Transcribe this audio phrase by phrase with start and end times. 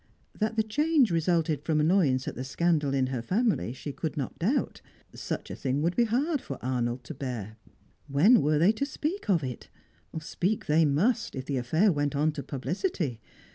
[0.39, 4.39] That the change resulted from annoyance at the scandal in her family she could not
[4.39, 4.81] doubt;
[5.13, 7.55] such a thing would be hard for Arnold to bear.
[8.07, 9.69] When were they to speak of it?
[10.19, 13.21] Speak they must, if the affair went on to publicity.